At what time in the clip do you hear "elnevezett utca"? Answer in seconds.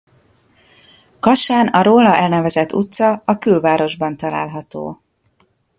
2.15-3.21